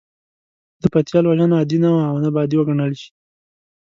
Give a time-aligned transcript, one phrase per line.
[0.81, 3.09] د پتيال وژنه عادي نه وه او نه به عادي وګڼل شي.